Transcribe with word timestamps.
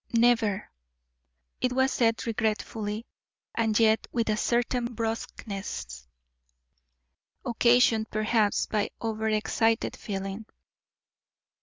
"Never." 0.15 0.67
It 1.61 1.73
was 1.73 1.91
said 1.93 2.25
regretfully, 2.25 3.05
and 3.53 3.77
yet 3.79 4.07
with 4.11 4.29
a 4.29 4.35
certain 4.35 4.95
brusqueness, 4.95 6.07
occasioned 7.45 8.09
perhaps 8.09 8.65
by 8.65 8.89
over 8.99 9.29
excited 9.29 9.95
feeling. 9.95 10.47